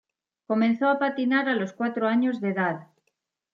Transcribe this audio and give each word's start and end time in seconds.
Comenzó 0.51 0.87
a 0.89 0.97
patinar 0.97 1.47
a 1.47 1.53
los 1.53 1.73
cuatro 1.73 2.07
años 2.07 2.41
de 2.41 2.49
edad. 2.49 2.87